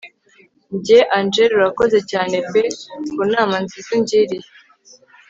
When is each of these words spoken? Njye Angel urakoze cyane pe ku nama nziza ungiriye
Njye 0.75 0.99
Angel 1.17 1.49
urakoze 1.57 1.99
cyane 2.11 2.37
pe 2.51 2.61
ku 3.11 3.21
nama 3.31 3.55
nziza 3.63 3.89
ungiriye 3.97 4.47